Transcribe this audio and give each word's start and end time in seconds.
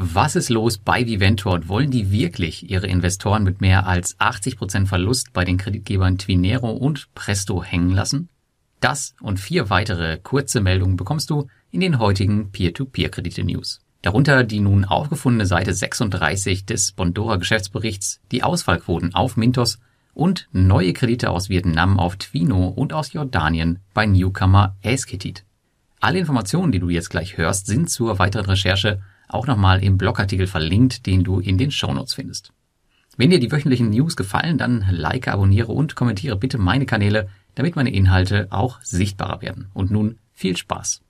Was 0.00 0.36
ist 0.36 0.48
los 0.48 0.78
bei 0.78 1.04
Viventor 1.04 1.54
und 1.54 1.68
wollen 1.68 1.90
die 1.90 2.12
wirklich 2.12 2.70
ihre 2.70 2.86
Investoren 2.86 3.42
mit 3.42 3.60
mehr 3.60 3.88
als 3.88 4.14
80 4.20 4.56
Prozent 4.56 4.88
Verlust 4.88 5.32
bei 5.32 5.44
den 5.44 5.56
Kreditgebern 5.56 6.18
Twinero 6.18 6.70
und 6.70 7.12
Presto 7.16 7.64
hängen 7.64 7.90
lassen? 7.90 8.28
Das 8.78 9.16
und 9.20 9.40
vier 9.40 9.70
weitere 9.70 10.16
kurze 10.18 10.60
Meldungen 10.60 10.94
bekommst 10.94 11.30
du 11.30 11.48
in 11.72 11.80
den 11.80 11.98
heutigen 11.98 12.52
Peer-to-Peer-Kredite-News. 12.52 13.80
Darunter 14.02 14.44
die 14.44 14.60
nun 14.60 14.84
aufgefundene 14.84 15.46
Seite 15.46 15.74
36 15.74 16.64
des 16.64 16.92
Bondora 16.92 17.34
Geschäftsberichts, 17.34 18.20
die 18.30 18.44
Ausfallquoten 18.44 19.16
auf 19.16 19.36
Mintos 19.36 19.80
und 20.14 20.48
neue 20.52 20.92
Kredite 20.92 21.28
aus 21.28 21.48
Vietnam 21.48 21.98
auf 21.98 22.14
Twino 22.14 22.68
und 22.68 22.92
aus 22.92 23.14
Jordanien 23.14 23.80
bei 23.94 24.06
Newcomer 24.06 24.76
Esketit. 24.80 25.44
Alle 25.98 26.20
Informationen, 26.20 26.70
die 26.70 26.78
du 26.78 26.88
jetzt 26.88 27.10
gleich 27.10 27.36
hörst, 27.36 27.66
sind 27.66 27.90
zur 27.90 28.20
weiteren 28.20 28.46
Recherche 28.46 29.02
auch 29.28 29.46
nochmal 29.46 29.82
im 29.82 29.98
Blogartikel 29.98 30.46
verlinkt, 30.46 31.06
den 31.06 31.24
du 31.24 31.40
in 31.40 31.58
den 31.58 31.70
Shownotes 31.70 32.14
findest. 32.14 32.52
Wenn 33.16 33.30
dir 33.30 33.40
die 33.40 33.50
wöchentlichen 33.50 33.90
News 33.90 34.16
gefallen, 34.16 34.58
dann 34.58 34.86
like, 34.90 35.28
abonniere 35.28 35.72
und 35.72 35.96
kommentiere 35.96 36.36
bitte 36.36 36.58
meine 36.58 36.86
Kanäle, 36.86 37.28
damit 37.56 37.74
meine 37.74 37.92
Inhalte 37.92 38.46
auch 38.50 38.80
sichtbarer 38.82 39.42
werden. 39.42 39.66
Und 39.74 39.90
nun 39.90 40.18
viel 40.32 40.56
Spaß. 40.56 41.02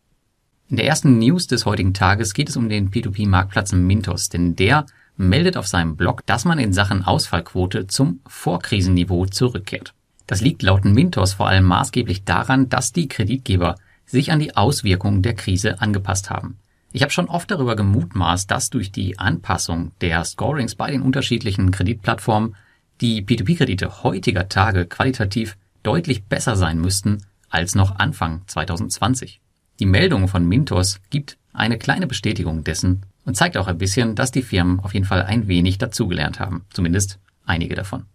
In 0.71 0.77
der 0.77 0.87
ersten 0.87 1.19
News 1.19 1.47
des 1.47 1.67
heutigen 1.67 1.95
Tages 1.95 2.35
geht 2.35 2.49
es 2.49 2.57
um 2.57 2.69
den 2.69 2.91
P2P-Marktplatz 2.91 3.73
Mintos, 3.73 4.29
denn 4.29 4.57
der 4.57 4.87
meldet 5.17 5.57
auf 5.57 5.67
seinem 5.67 5.97
Blog, 5.97 6.25
dass 6.27 6.45
man 6.45 6.59
in 6.59 6.73
Sachen 6.73 7.05
Ausfallquote 7.05 7.87
zum 7.87 8.21
Vorkrisenniveau 8.27 9.27
zurückkehrt. 9.27 9.95
Das 10.27 10.41
liegt 10.41 10.63
laut 10.63 10.85
Mintos 10.85 11.35
vor 11.35 11.49
allem 11.49 11.65
maßgeblich 11.65 12.25
daran, 12.25 12.69
dass 12.69 12.93
die 12.93 13.09
Kreditgeber 13.09 13.77
sich 14.05 14.31
an 14.31 14.41
die 14.41 14.57
Auswirkungen 14.57 15.23
der 15.23 15.35
Krise 15.35 15.81
angepasst 15.81 16.31
haben. 16.31 16.59
Ich 16.91 17.03
habe 17.03 17.13
schon 17.13 17.29
oft 17.29 17.51
darüber 17.51 17.77
gemutmaßt, 17.77 18.51
dass 18.51 18.71
durch 18.71 18.91
die 18.91 19.19
Anpassung 19.19 19.93
der 20.01 20.25
Scorings 20.25 20.75
bei 20.75 20.91
den 20.91 21.03
unterschiedlichen 21.03 21.71
Kreditplattformen 21.71 22.57
die 23.01 23.23
P2P-Kredite 23.23 24.03
heutiger 24.03 24.49
Tage 24.49 24.87
qualitativ 24.87 25.57
deutlich 25.83 26.25
besser 26.25 26.57
sein 26.57 26.81
müssten 26.81 27.19
als 27.51 27.75
noch 27.75 27.97
Anfang 27.99 28.43
2020. 28.47 29.41
Die 29.79 29.87
Meldung 29.87 30.29
von 30.29 30.47
Mintos 30.47 31.01
gibt 31.11 31.37
eine 31.53 31.79
kleine 31.79 32.07
Bestätigung 32.07 32.65
dessen 32.65 33.03
und 33.25 33.37
zeigt 33.37 33.57
auch 33.57 33.69
ein 33.69 33.79
bisschen, 33.79 34.15
dass 34.15 34.33
die 34.33 34.43
Firmen 34.43 34.81
auf 34.81 34.95
jeden 34.95 35.07
Fall 35.07 35.23
ein 35.23 35.47
wenig 35.47 35.79
dazugelernt 35.79 36.41
haben, 36.41 36.65
zumindest 36.71 37.19
einige 37.45 37.75
davon. 37.75 38.07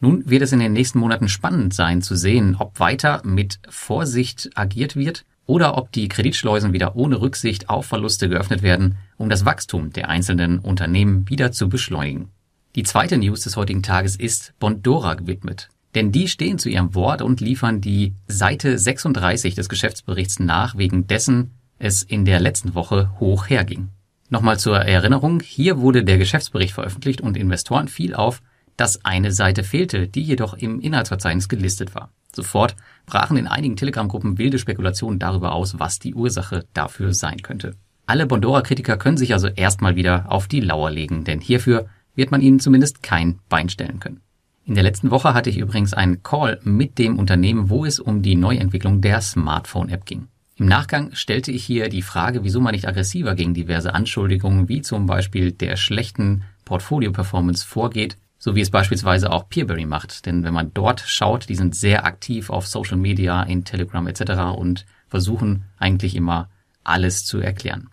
Nun 0.00 0.28
wird 0.28 0.42
es 0.42 0.52
in 0.52 0.60
den 0.60 0.74
nächsten 0.74 1.00
Monaten 1.00 1.28
spannend 1.28 1.74
sein 1.74 2.02
zu 2.02 2.14
sehen, 2.14 2.56
ob 2.58 2.78
weiter 2.78 3.22
mit 3.24 3.58
Vorsicht 3.68 4.50
agiert 4.54 4.94
wird 4.94 5.24
oder 5.48 5.78
ob 5.78 5.90
die 5.90 6.08
Kreditschleusen 6.08 6.72
wieder 6.72 6.94
ohne 6.94 7.20
Rücksicht 7.20 7.70
auf 7.70 7.86
Verluste 7.86 8.28
geöffnet 8.28 8.62
werden, 8.62 8.98
um 9.16 9.30
das 9.30 9.46
Wachstum 9.46 9.90
der 9.90 10.10
einzelnen 10.10 10.58
Unternehmen 10.58 11.28
wieder 11.28 11.50
zu 11.50 11.68
beschleunigen. 11.68 12.28
Die 12.76 12.82
zweite 12.82 13.16
News 13.16 13.40
des 13.40 13.56
heutigen 13.56 13.82
Tages 13.82 14.14
ist 14.14 14.52
Bondora 14.60 15.14
gewidmet. 15.14 15.70
Denn 15.94 16.12
die 16.12 16.28
stehen 16.28 16.58
zu 16.58 16.68
ihrem 16.68 16.94
Wort 16.94 17.22
und 17.22 17.40
liefern 17.40 17.80
die 17.80 18.14
Seite 18.28 18.78
36 18.78 19.54
des 19.54 19.70
Geschäftsberichts 19.70 20.38
nach, 20.38 20.76
wegen 20.76 21.06
dessen 21.06 21.52
es 21.78 22.02
in 22.02 22.26
der 22.26 22.40
letzten 22.40 22.74
Woche 22.74 23.10
hoch 23.18 23.48
herging. 23.48 23.88
Nochmal 24.28 24.58
zur 24.58 24.76
Erinnerung, 24.76 25.40
hier 25.40 25.78
wurde 25.78 26.04
der 26.04 26.18
Geschäftsbericht 26.18 26.74
veröffentlicht 26.74 27.22
und 27.22 27.38
Investoren 27.38 27.88
fiel 27.88 28.14
auf, 28.14 28.42
dass 28.78 29.04
eine 29.04 29.32
Seite 29.32 29.64
fehlte, 29.64 30.08
die 30.08 30.22
jedoch 30.22 30.54
im 30.54 30.80
Inhaltsverzeichnis 30.80 31.50
gelistet 31.50 31.94
war. 31.94 32.10
Sofort 32.34 32.76
brachen 33.04 33.36
in 33.36 33.46
einigen 33.46 33.76
Telegram-Gruppen 33.76 34.38
wilde 34.38 34.58
Spekulationen 34.58 35.18
darüber 35.18 35.52
aus, 35.52 35.78
was 35.78 35.98
die 35.98 36.14
Ursache 36.14 36.64
dafür 36.72 37.12
sein 37.12 37.42
könnte. 37.42 37.74
Alle 38.06 38.26
Bondora-Kritiker 38.26 38.96
können 38.96 39.18
sich 39.18 39.34
also 39.34 39.48
erstmal 39.48 39.96
wieder 39.96 40.30
auf 40.32 40.46
die 40.46 40.60
Lauer 40.60 40.90
legen, 40.90 41.24
denn 41.24 41.40
hierfür 41.40 41.88
wird 42.14 42.30
man 42.30 42.40
ihnen 42.40 42.60
zumindest 42.60 43.02
kein 43.02 43.40
Bein 43.48 43.68
stellen 43.68 44.00
können. 44.00 44.20
In 44.64 44.74
der 44.74 44.84
letzten 44.84 45.10
Woche 45.10 45.34
hatte 45.34 45.50
ich 45.50 45.58
übrigens 45.58 45.92
einen 45.92 46.22
Call 46.22 46.60
mit 46.62 46.98
dem 46.98 47.18
Unternehmen, 47.18 47.70
wo 47.70 47.84
es 47.84 47.98
um 47.98 48.22
die 48.22 48.36
Neuentwicklung 48.36 49.00
der 49.00 49.20
Smartphone-App 49.20 50.04
ging. 50.04 50.28
Im 50.56 50.66
Nachgang 50.66 51.14
stellte 51.14 51.50
ich 51.52 51.64
hier 51.64 51.88
die 51.88 52.02
Frage, 52.02 52.44
wieso 52.44 52.60
man 52.60 52.74
nicht 52.74 52.86
aggressiver 52.86 53.34
gegen 53.34 53.54
diverse 53.54 53.94
Anschuldigungen 53.94 54.68
wie 54.68 54.82
zum 54.82 55.06
Beispiel 55.06 55.52
der 55.52 55.76
schlechten 55.76 56.44
Portfolio-Performance 56.64 57.66
vorgeht, 57.66 58.18
so 58.38 58.54
wie 58.54 58.60
es 58.60 58.70
beispielsweise 58.70 59.32
auch 59.32 59.48
Peerberry 59.48 59.84
macht. 59.84 60.26
Denn 60.26 60.44
wenn 60.44 60.54
man 60.54 60.72
dort 60.72 61.00
schaut, 61.06 61.48
die 61.48 61.56
sind 61.56 61.74
sehr 61.74 62.04
aktiv 62.04 62.50
auf 62.50 62.66
Social 62.66 62.96
Media, 62.96 63.42
in 63.42 63.64
Telegram 63.64 64.06
etc. 64.06 64.56
und 64.56 64.86
versuchen 65.08 65.64
eigentlich 65.78 66.14
immer 66.14 66.48
alles 66.84 67.24
zu 67.24 67.38
erklären. 67.38 67.90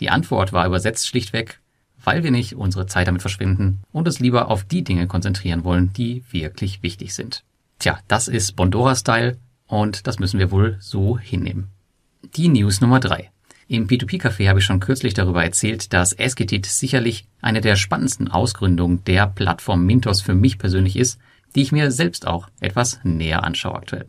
Die 0.00 0.10
Antwort 0.10 0.52
war 0.52 0.66
übersetzt 0.66 1.06
schlichtweg, 1.06 1.60
weil 2.02 2.24
wir 2.24 2.30
nicht 2.30 2.56
unsere 2.56 2.86
Zeit 2.86 3.06
damit 3.06 3.22
verschwinden 3.22 3.82
und 3.92 4.06
uns 4.06 4.20
lieber 4.20 4.50
auf 4.50 4.64
die 4.64 4.84
Dinge 4.84 5.06
konzentrieren 5.06 5.64
wollen, 5.64 5.92
die 5.92 6.24
wirklich 6.30 6.82
wichtig 6.82 7.14
sind. 7.14 7.44
Tja, 7.78 7.98
das 8.08 8.28
ist 8.28 8.56
Bondora-Style 8.56 9.38
und 9.66 10.06
das 10.06 10.18
müssen 10.18 10.38
wir 10.38 10.50
wohl 10.50 10.76
so 10.80 11.18
hinnehmen. 11.18 11.70
Die 12.36 12.48
News 12.48 12.80
Nummer 12.80 13.00
drei. 13.00 13.30
Im 13.66 13.86
P2P-Café 13.86 14.48
habe 14.48 14.58
ich 14.58 14.64
schon 14.64 14.80
kürzlich 14.80 15.14
darüber 15.14 15.42
erzählt, 15.42 15.92
dass 15.92 16.12
Esketit 16.12 16.66
sicherlich 16.66 17.26
eine 17.40 17.60
der 17.60 17.76
spannendsten 17.76 18.28
Ausgründungen 18.28 19.02
der 19.04 19.26
Plattform 19.26 19.86
Mintos 19.86 20.20
für 20.20 20.34
mich 20.34 20.58
persönlich 20.58 20.96
ist, 20.96 21.18
die 21.54 21.62
ich 21.62 21.72
mir 21.72 21.90
selbst 21.90 22.26
auch 22.26 22.48
etwas 22.60 23.00
näher 23.04 23.42
anschaue 23.42 23.76
aktuell. 23.76 24.06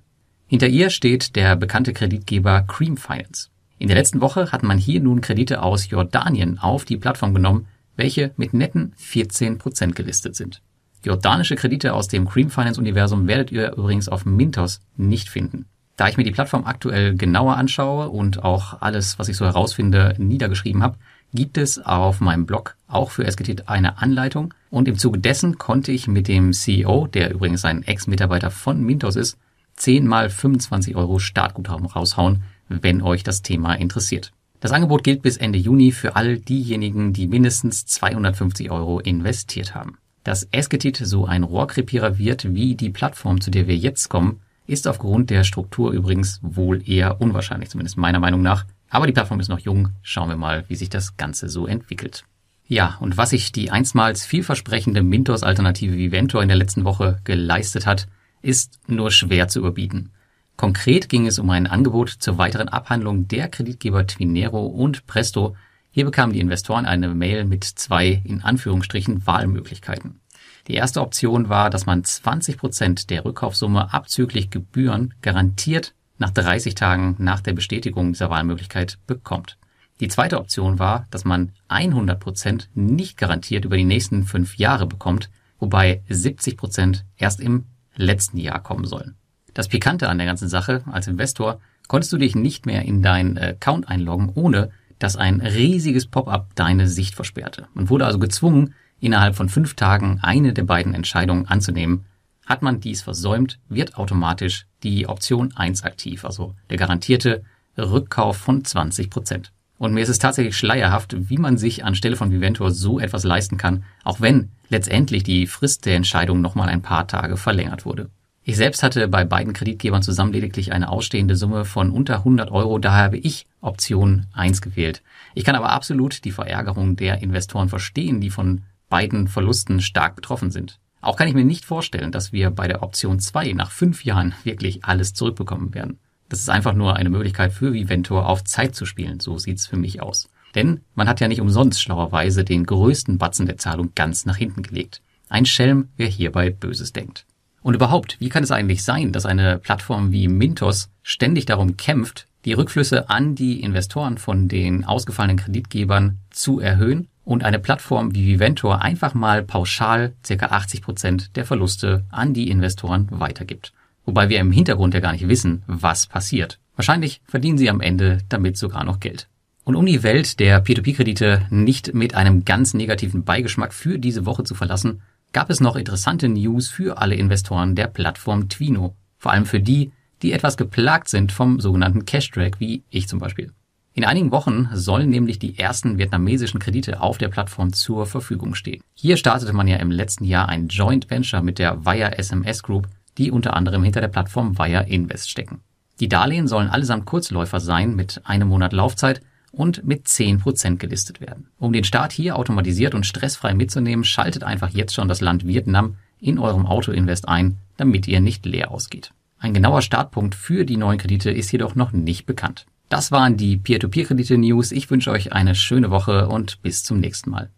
Hinter 0.47 0.67
ihr 0.67 0.89
steht 0.89 1.35
der 1.35 1.55
bekannte 1.55 1.93
Kreditgeber 1.93 2.63
Cream 2.63 2.97
Finance. 2.97 3.49
In 3.79 3.87
der 3.87 3.97
letzten 3.97 4.21
Woche 4.21 4.51
hat 4.51 4.63
man 4.63 4.77
hier 4.77 4.99
nun 4.99 5.21
Kredite 5.21 5.61
aus 5.61 5.89
Jordanien 5.89 6.59
auf 6.59 6.85
die 6.85 6.97
Plattform 6.97 7.33
genommen, 7.33 7.67
welche 7.95 8.31
mit 8.35 8.53
netten 8.53 8.93
14% 8.99 9.93
gelistet 9.93 10.35
sind. 10.35 10.61
Jordanische 11.03 11.55
Kredite 11.55 11.93
aus 11.93 12.07
dem 12.07 12.27
Cream 12.27 12.49
Finance 12.49 12.79
Universum 12.79 13.27
werdet 13.27 13.51
ihr 13.51 13.73
übrigens 13.73 14.09
auf 14.09 14.25
Mintos 14.25 14.81
nicht 14.97 15.29
finden. 15.29 15.65
Da 15.97 16.09
ich 16.09 16.17
mir 16.17 16.23
die 16.23 16.31
Plattform 16.31 16.65
aktuell 16.65 17.15
genauer 17.15 17.55
anschaue 17.55 18.09
und 18.09 18.43
auch 18.43 18.81
alles, 18.81 19.17
was 19.17 19.29
ich 19.29 19.37
so 19.37 19.45
herausfinde, 19.45 20.15
niedergeschrieben 20.17 20.83
habe, 20.83 20.97
gibt 21.33 21.57
es 21.57 21.79
auf 21.79 22.21
meinem 22.21 22.45
Blog 22.45 22.75
auch 22.87 23.11
für 23.11 23.25
SGT 23.25 23.67
eine 23.67 23.97
Anleitung 23.99 24.53
und 24.69 24.87
im 24.87 24.97
Zuge 24.97 25.19
dessen 25.19 25.57
konnte 25.57 25.91
ich 25.91 26.07
mit 26.07 26.27
dem 26.27 26.53
CEO, 26.53 27.07
der 27.07 27.33
übrigens 27.33 27.65
ein 27.65 27.83
Ex-Mitarbeiter 27.83 28.51
von 28.51 28.81
Mintos 28.81 29.15
ist, 29.15 29.37
10 29.77 30.07
mal 30.07 30.29
25 30.29 30.95
Euro 30.95 31.19
Startguthaben 31.19 31.85
raushauen, 31.85 32.43
wenn 32.67 33.01
euch 33.01 33.23
das 33.23 33.41
Thema 33.41 33.73
interessiert. 33.73 34.31
Das 34.61 34.71
Angebot 34.71 35.03
gilt 35.03 35.21
bis 35.21 35.37
Ende 35.37 35.59
Juni 35.59 35.91
für 35.91 36.15
all 36.15 36.37
diejenigen, 36.37 37.13
die 37.13 37.27
mindestens 37.27 37.85
250 37.85 38.71
Euro 38.71 38.99
investiert 38.99 39.75
haben. 39.75 39.97
Dass 40.23 40.47
Esketit 40.51 40.97
so 40.97 41.25
ein 41.25 41.43
Rohrkrepierer 41.43 42.17
wird 42.17 42.55
wie 42.55 42.75
die 42.75 42.89
Plattform, 42.89 43.41
zu 43.41 43.51
der 43.51 43.67
wir 43.67 43.75
jetzt 43.75 44.09
kommen, 44.09 44.39
ist 44.67 44.87
aufgrund 44.87 45.29
der 45.29 45.43
Struktur 45.43 45.91
übrigens 45.91 46.39
wohl 46.41 46.87
eher 46.87 47.21
unwahrscheinlich, 47.21 47.69
zumindest 47.69 47.97
meiner 47.97 48.19
Meinung 48.19 48.41
nach. 48.41 48.65
Aber 48.89 49.07
die 49.07 49.13
Plattform 49.13 49.39
ist 49.39 49.49
noch 49.49 49.59
jung. 49.59 49.89
Schauen 50.01 50.29
wir 50.29 50.37
mal, 50.37 50.65
wie 50.67 50.75
sich 50.75 50.89
das 50.89 51.17
Ganze 51.17 51.49
so 51.49 51.67
entwickelt. 51.67 52.23
Ja, 52.67 52.97
und 52.99 53.17
was 53.17 53.29
sich 53.29 53.51
die 53.51 53.69
einstmals 53.69 54.25
vielversprechende 54.25 55.03
Mintos-Alternative 55.03 55.95
Viventor 55.95 56.41
in 56.41 56.47
der 56.47 56.57
letzten 56.57 56.83
Woche 56.83 57.19
geleistet 57.23 57.85
hat, 57.85 58.07
ist 58.41 58.79
nur 58.87 59.11
schwer 59.11 59.47
zu 59.47 59.59
überbieten. 59.59 60.11
Konkret 60.57 61.09
ging 61.09 61.27
es 61.27 61.37
um 61.37 61.49
ein 61.49 61.67
Angebot 61.67 62.09
zur 62.09 62.37
weiteren 62.37 62.69
Abhandlung 62.69 63.27
der 63.27 63.49
Kreditgeber 63.49 64.07
Twinero 64.07 64.65
und 64.65 65.05
Presto. 65.05 65.55
Hier 65.91 66.05
bekamen 66.05 66.33
die 66.33 66.39
Investoren 66.39 66.85
eine 66.85 67.13
Mail 67.13 67.45
mit 67.45 67.65
zwei 67.65 68.21
in 68.23 68.41
Anführungsstrichen 68.41 69.27
Wahlmöglichkeiten. 69.27 70.21
Die 70.67 70.73
erste 70.73 71.01
Option 71.01 71.49
war, 71.49 71.69
dass 71.69 71.85
man 71.85 72.03
20 72.03 72.57
Prozent 72.57 73.09
der 73.09 73.23
Rückkaufsumme 73.23 73.93
abzüglich 73.93 74.49
Gebühren 74.49 75.13
garantiert 75.21 75.93
nach 76.17 76.31
30 76.31 76.75
Tagen 76.75 77.15
nach 77.19 77.41
der 77.41 77.53
Bestätigung 77.53 78.13
dieser 78.13 78.29
Wahlmöglichkeit 78.29 78.97
bekommt. 79.05 79.57
Die 79.99 80.07
zweite 80.07 80.39
Option 80.39 80.79
war, 80.79 81.05
dass 81.11 81.23
man 81.23 81.51
100 81.67 82.19
Prozent 82.19 82.69
nicht 82.73 83.17
garantiert 83.17 83.65
über 83.65 83.77
die 83.77 83.85
nächsten 83.85 84.23
fünf 84.23 84.57
Jahre 84.57 84.87
bekommt, 84.87 85.29
wobei 85.59 86.01
70 86.09 86.57
Prozent 86.57 87.05
erst 87.17 87.39
im 87.39 87.65
letzten 87.95 88.37
Jahr 88.37 88.61
kommen 88.61 88.85
sollen. 88.85 89.15
Das 89.53 89.69
Pikante 89.69 90.09
an 90.09 90.17
der 90.17 90.27
ganzen 90.27 90.49
Sache, 90.49 90.83
als 90.91 91.07
Investor 91.07 91.59
konntest 91.87 92.11
du 92.11 92.17
dich 92.17 92.35
nicht 92.35 92.65
mehr 92.65 92.83
in 92.83 93.01
deinen 93.01 93.37
Account 93.37 93.87
einloggen, 93.87 94.31
ohne 94.33 94.71
dass 94.99 95.15
ein 95.15 95.39
riesiges 95.39 96.07
Pop-up 96.07 96.49
deine 96.55 96.87
Sicht 96.87 97.15
versperrte. 97.15 97.67
Man 97.73 97.89
wurde 97.89 98.05
also 98.05 98.19
gezwungen, 98.19 98.73
innerhalb 98.99 99.35
von 99.35 99.49
fünf 99.49 99.75
Tagen 99.75 100.19
eine 100.21 100.53
der 100.53 100.63
beiden 100.63 100.93
Entscheidungen 100.93 101.47
anzunehmen. 101.47 102.05
Hat 102.45 102.61
man 102.61 102.79
dies 102.79 103.01
versäumt, 103.01 103.59
wird 103.69 103.97
automatisch 103.97 104.67
die 104.83 105.07
Option 105.07 105.53
1 105.55 105.83
aktiv, 105.83 106.25
also 106.25 106.53
der 106.69 106.77
garantierte 106.77 107.43
Rückkauf 107.77 108.37
von 108.37 108.63
20 108.63 109.09
Prozent. 109.09 109.51
Und 109.77 109.93
mir 109.93 110.01
ist 110.01 110.09
es 110.09 110.19
tatsächlich 110.19 110.55
schleierhaft, 110.55 111.15
wie 111.29 111.37
man 111.37 111.57
sich 111.57 111.83
anstelle 111.83 112.15
von 112.15 112.31
Viventor 112.31 112.71
so 112.71 112.99
etwas 112.99 113.23
leisten 113.23 113.57
kann, 113.57 113.83
auch 114.03 114.21
wenn 114.21 114.51
letztendlich 114.69 115.23
die 115.23 115.47
Frist 115.47 115.85
der 115.85 115.95
Entscheidung 115.95 116.41
nochmal 116.41 116.69
ein 116.69 116.81
paar 116.81 117.07
Tage 117.07 117.35
verlängert 117.35 117.85
wurde. 117.85 118.09
Ich 118.47 118.57
selbst 118.57 118.83
hatte 118.83 119.07
bei 119.07 119.25
beiden 119.25 119.53
Kreditgebern 119.53 120.03
zusammen 120.03 120.31
lediglich 120.31 120.71
eine 120.71 120.89
ausstehende 120.89 121.35
Summe 121.35 121.65
von 121.65 121.89
unter 121.89 122.17
100 122.17 122.51
Euro, 122.51 122.77
daher 122.77 123.05
habe 123.05 123.17
ich 123.17 123.47
Option 123.59 124.27
1 124.33 124.61
gewählt. 124.61 125.01
Ich 125.33 125.43
kann 125.43 125.55
aber 125.55 125.71
absolut 125.71 126.23
die 126.23 126.31
Verärgerung 126.31 126.95
der 126.95 127.23
Investoren 127.23 127.69
verstehen, 127.69 128.21
die 128.21 128.29
von 128.29 128.61
beiden 128.89 129.27
Verlusten 129.27 129.81
stark 129.81 130.15
betroffen 130.15 130.51
sind. 130.51 130.79
Auch 131.01 131.17
kann 131.17 131.27
ich 131.27 131.35
mir 131.35 131.45
nicht 131.45 131.65
vorstellen, 131.65 132.11
dass 132.11 132.33
wir 132.33 132.49
bei 132.49 132.67
der 132.67 132.81
Option 132.81 133.19
2 133.19 133.53
nach 133.53 133.69
fünf 133.69 134.05
Jahren 134.05 134.33
wirklich 134.43 134.85
alles 134.85 135.13
zurückbekommen 135.13 135.73
werden. 135.73 135.99
Das 136.29 136.39
ist 136.39 136.49
einfach 136.49 136.73
nur 136.73 136.95
eine 136.95 137.11
Möglichkeit 137.11 137.53
für 137.53 137.73
Viventor 137.73 138.27
auf 138.27 138.43
Zeit 138.43 138.73
zu 138.73 138.85
spielen, 138.85 139.19
so 139.19 139.37
sieht's 139.37 139.67
für 139.67 139.77
mich 139.77 140.01
aus. 140.01 140.27
Denn 140.55 140.81
man 140.95 141.07
hat 141.07 141.19
ja 141.19 141.27
nicht 141.27 141.41
umsonst 141.41 141.81
schlauerweise 141.81 142.43
den 142.43 142.65
größten 142.65 143.17
Batzen 143.19 143.45
der 143.45 143.57
Zahlung 143.57 143.91
ganz 143.93 144.25
nach 144.25 144.37
hinten 144.37 144.63
gelegt. 144.63 145.01
Ein 145.29 145.45
Schelm, 145.45 145.89
wer 145.97 146.07
hierbei 146.07 146.49
Böses 146.49 146.93
denkt. 146.93 147.25
Und 147.61 147.75
überhaupt, 147.75 148.19
wie 148.19 148.29
kann 148.29 148.43
es 148.43 148.51
eigentlich 148.51 148.83
sein, 148.83 149.11
dass 149.11 149.25
eine 149.25 149.59
Plattform 149.59 150.11
wie 150.11 150.27
Mintos 150.27 150.89
ständig 151.03 151.45
darum 151.45 151.77
kämpft, 151.77 152.27
die 152.45 152.53
Rückflüsse 152.53 153.09
an 153.09 153.35
die 153.35 153.61
Investoren 153.61 154.17
von 154.17 154.47
den 154.47 154.85
ausgefallenen 154.85 155.37
Kreditgebern 155.37 156.19
zu 156.29 156.59
erhöhen 156.59 157.09
und 157.25 157.43
eine 157.43 157.59
Plattform 157.59 158.15
wie 158.15 158.25
Viventor 158.25 158.81
einfach 158.81 159.13
mal 159.13 159.43
pauschal 159.43 160.13
ca. 160.25 160.45
80 160.45 160.81
Prozent 160.81 161.35
der 161.35 161.45
Verluste 161.45 162.05
an 162.09 162.33
die 162.33 162.49
Investoren 162.49 163.07
weitergibt. 163.09 163.73
Wobei 164.05 164.29
wir 164.29 164.39
im 164.39 164.51
Hintergrund 164.51 164.93
ja 164.93 164.99
gar 164.99 165.11
nicht 165.11 165.27
wissen, 165.27 165.63
was 165.67 166.05
passiert. 166.07 166.59
Wahrscheinlich 166.75 167.21
verdienen 167.25 167.57
sie 167.57 167.69
am 167.69 167.81
Ende 167.81 168.19
damit 168.29 168.57
sogar 168.57 168.83
noch 168.83 168.99
Geld. 168.99 169.27
Und 169.63 169.75
um 169.75 169.85
die 169.85 170.03
Welt 170.03 170.39
der 170.39 170.63
P2P-Kredite 170.63 171.47
nicht 171.49 171.95
mit 171.95 172.13
einem 172.13 172.45
ganz 172.45 172.75
negativen 172.75 173.23
Beigeschmack 173.23 173.73
für 173.73 173.97
diese 173.97 174.27
Woche 174.27 174.43
zu 174.43 174.53
verlassen, 174.53 175.01
gab 175.33 175.49
es 175.49 175.59
noch 175.59 175.75
interessante 175.75 176.29
News 176.29 176.69
für 176.69 176.99
alle 176.99 177.15
Investoren 177.15 177.75
der 177.75 177.87
Plattform 177.87 178.47
Twino. 178.47 178.95
Vor 179.17 179.31
allem 179.31 179.45
für 179.45 179.59
die, 179.59 179.91
die 180.21 180.33
etwas 180.33 180.55
geplagt 180.55 181.09
sind 181.09 181.31
vom 181.31 181.59
sogenannten 181.59 182.05
Cash-Drag, 182.05 182.59
wie 182.59 182.83
ich 182.91 183.07
zum 183.07 183.19
Beispiel. 183.19 183.51
In 183.97 184.03
einigen 184.03 184.31
Wochen 184.31 184.67
sollen 184.73 185.09
nämlich 185.09 185.39
die 185.39 185.57
ersten 185.57 185.97
vietnamesischen 185.97 186.59
Kredite 186.59 186.99
auf 186.99 187.17
der 187.17 187.29
Plattform 187.29 187.71
zur 187.71 188.05
Verfügung 188.05 188.53
stehen. 188.53 188.83
Hier 188.93 189.15
startete 189.15 189.53
man 189.53 189.69
ja 189.69 189.77
im 189.77 189.89
letzten 189.89 190.25
Jahr 190.25 190.49
ein 190.49 190.67
Joint 190.67 191.09
Venture 191.09 191.41
mit 191.41 191.59
der 191.59 191.85
Via 191.85 192.09
SMS 192.09 192.61
Group, 192.61 192.89
die 193.17 193.31
unter 193.31 193.55
anderem 193.55 193.83
hinter 193.83 194.01
der 194.01 194.09
Plattform 194.09 194.57
Via 194.57 194.81
Invest 194.81 195.29
stecken. 195.29 195.61
Die 196.01 196.09
Darlehen 196.09 196.49
sollen 196.49 196.67
allesamt 196.67 197.05
Kurzläufer 197.05 197.61
sein 197.61 197.95
mit 197.95 198.19
einem 198.25 198.49
Monat 198.49 198.73
Laufzeit 198.73 199.21
und 199.53 199.85
mit 199.85 200.07
10% 200.07 200.75
gelistet 200.75 201.21
werden. 201.21 201.47
Um 201.57 201.71
den 201.71 201.85
Start 201.85 202.11
hier 202.11 202.35
automatisiert 202.35 202.95
und 202.95 203.05
stressfrei 203.05 203.53
mitzunehmen, 203.53 204.03
schaltet 204.03 204.43
einfach 204.43 204.71
jetzt 204.71 204.93
schon 204.93 205.07
das 205.07 205.21
Land 205.21 205.47
Vietnam 205.47 205.95
in 206.19 206.37
eurem 206.37 206.65
Autoinvest 206.65 207.29
ein, 207.29 207.59
damit 207.77 208.09
ihr 208.09 208.19
nicht 208.19 208.45
leer 208.45 208.71
ausgeht. 208.71 209.11
Ein 209.39 209.53
genauer 209.53 209.81
Startpunkt 209.81 210.35
für 210.35 210.65
die 210.65 210.75
neuen 210.75 210.97
Kredite 210.97 211.31
ist 211.31 211.49
jedoch 211.53 211.75
noch 211.75 211.93
nicht 211.93 212.25
bekannt. 212.25 212.65
Das 212.89 213.11
waren 213.11 213.37
die 213.37 213.57
Peer-to-Peer-Kredite-News. 213.57 214.71
Ich 214.71 214.89
wünsche 214.89 215.11
euch 215.11 215.33
eine 215.33 215.55
schöne 215.55 215.89
Woche 215.89 216.27
und 216.27 216.61
bis 216.61 216.83
zum 216.83 216.99
nächsten 216.99 217.31
Mal. 217.31 217.49